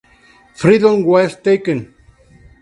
[0.55, 1.93] Freedom was taken.